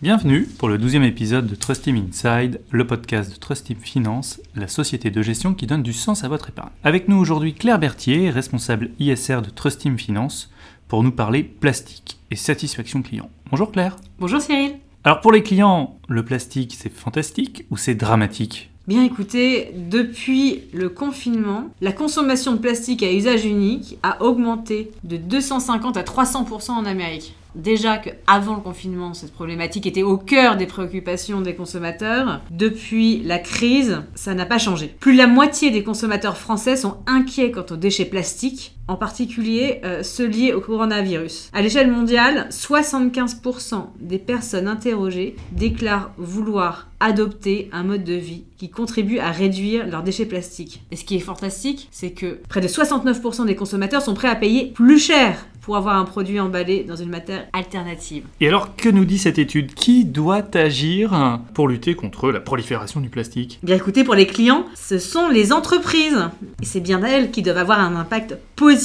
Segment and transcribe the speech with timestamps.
[0.00, 4.40] Bienvenue pour le 12e épisode de Trust Team Inside, le podcast de Trust Team Finance,
[4.54, 6.70] la société de gestion qui donne du sens à votre épargne.
[6.84, 10.52] Avec nous aujourd'hui Claire Berthier, responsable ISR de Trust Team Finance,
[10.86, 13.28] pour nous parler plastique et satisfaction client.
[13.50, 13.96] Bonjour Claire.
[14.20, 14.76] Bonjour Cyril.
[15.02, 18.70] Alors pour les clients, le plastique c'est fantastique ou c'est dramatique?
[18.86, 25.16] Bien écoutez, depuis le confinement, la consommation de plastique à usage unique a augmenté de
[25.16, 30.66] 250 à 300% en Amérique déjà qu'avant le confinement, cette problématique était au cœur des
[30.66, 32.40] préoccupations des consommateurs.
[32.50, 34.94] Depuis la crise, ça n'a pas changé.
[35.00, 39.80] Plus de la moitié des consommateurs français sont inquiets quant aux déchets plastiques, en particulier
[39.84, 41.50] euh, ceux liés au coronavirus.
[41.52, 48.70] À l'échelle mondiale, 75% des personnes interrogées déclarent vouloir adopter un mode de vie qui
[48.70, 50.82] contribue à réduire leurs déchets plastiques.
[50.90, 54.34] Et ce qui est fantastique, c'est que près de 69% des consommateurs sont prêts à
[54.34, 58.24] payer plus cher pour avoir un produit emballé dans une matière alternative.
[58.40, 59.74] Et alors, que nous dit cette étude?
[59.74, 63.58] Qui doit agir pour lutter contre la prolifération du plastique?
[63.62, 66.30] Bien écoutez, pour les clients, ce sont les entreprises.
[66.62, 68.77] Et c'est bien elles qui doivent avoir un impact positif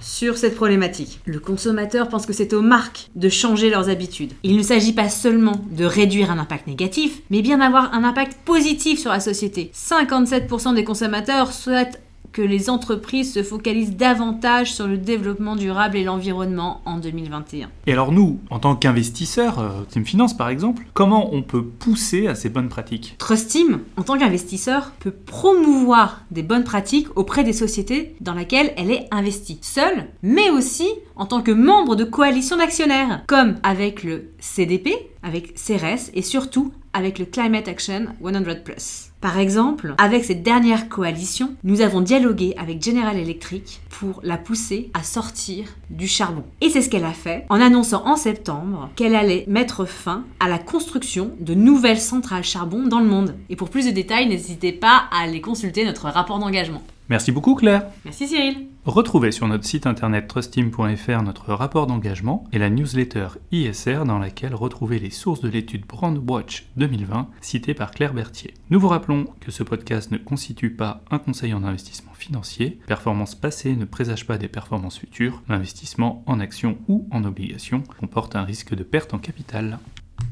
[0.00, 1.20] sur cette problématique.
[1.24, 4.32] Le consommateur pense que c'est aux marques de changer leurs habitudes.
[4.42, 8.38] Il ne s'agit pas seulement de réduire un impact négatif, mais bien d'avoir un impact
[8.44, 9.70] positif sur la société.
[9.74, 12.00] 57% des consommateurs souhaitent
[12.36, 17.70] que les entreprises se focalisent davantage sur le développement durable et l'environnement en 2021.
[17.86, 22.26] Et alors nous, en tant qu'investisseurs, euh, Team Finance par exemple, comment on peut pousser
[22.26, 23.14] à ces bonnes pratiques?
[23.16, 28.74] Trust Team, en tant qu'investisseur, peut promouvoir des bonnes pratiques auprès des sociétés dans lesquelles
[28.76, 34.04] elle est investie, seule, mais aussi en tant que membre de coalition d'actionnaires, comme avec
[34.04, 34.90] le CDP,
[35.26, 39.10] avec CERES et surtout avec le Climate Action 100+.
[39.20, 44.88] Par exemple, avec cette dernière coalition, nous avons dialogué avec General Electric pour la pousser
[44.94, 46.44] à sortir du charbon.
[46.60, 50.48] Et c'est ce qu'elle a fait en annonçant en septembre qu'elle allait mettre fin à
[50.48, 53.34] la construction de nouvelles centrales charbon dans le monde.
[53.50, 56.84] Et pour plus de détails, n'hésitez pas à aller consulter notre rapport d'engagement.
[57.08, 57.86] Merci beaucoup Claire.
[58.04, 58.66] Merci Cyril.
[58.84, 64.54] Retrouvez sur notre site internet trustim.fr notre rapport d'engagement et la newsletter ISR dans laquelle
[64.54, 68.54] retrouvez les sources de l'étude Brandwatch 2020 citée par Claire Berthier.
[68.70, 72.78] Nous vous rappelons que ce podcast ne constitue pas un conseil en investissement financier.
[72.86, 75.42] Performances passées ne présagent pas des performances futures.
[75.48, 79.78] L'investissement en actions ou en obligations comporte un risque de perte en capital.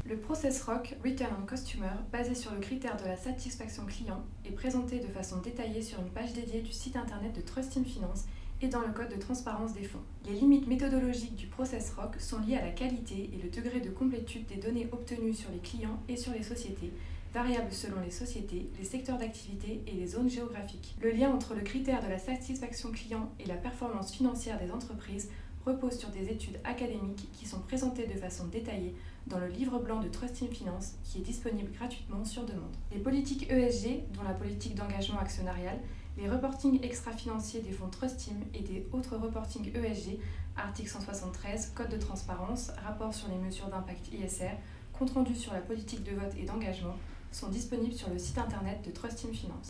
[0.07, 4.51] Le Process Rock Return on Customer, basé sur le critère de la satisfaction client, est
[4.51, 8.25] présenté de façon détaillée sur une page dédiée du site internet de Trust in Finance
[8.61, 10.03] et dans le code de transparence des fonds.
[10.27, 13.89] Les limites méthodologiques du process ROC sont liées à la qualité et le degré de
[13.89, 16.93] complétude des données obtenues sur les clients et sur les sociétés,
[17.33, 20.95] variables selon les sociétés, les secteurs d'activité et les zones géographiques.
[21.01, 25.29] Le lien entre le critère de la satisfaction client et la performance financière des entreprises
[25.65, 28.95] repose sur des études académiques qui sont présentées de façon détaillée
[29.27, 32.75] dans le livre blanc de Trust in Finance qui est disponible gratuitement sur demande.
[32.91, 35.79] Les politiques ESG, dont la politique d'engagement actionnarial,
[36.17, 40.19] les reportings extra-financiers des fonds Trust Team et des autres reportings ESG,
[40.55, 44.51] article 173, Code de transparence, rapport sur les mesures d'impact ISR,
[44.93, 46.95] compte rendu sur la politique de vote et d'engagement,
[47.31, 49.63] sont disponibles sur le site internet de Trust Team Finance.